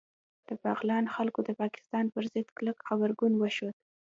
[0.47, 3.75] د بغلان خلکو د پاکستان پر ضد کلک غبرګون وښود